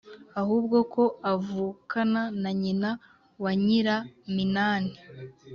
[0.41, 1.03] ahubwo ko
[1.33, 2.89] avukana na nyina
[3.43, 4.93] wa nyiraminani